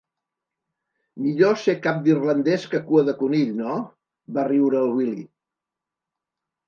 [1.25, 3.77] Millor ser cap d'irlandès que cua de conill, no?
[4.35, 5.27] —va riure el Willy.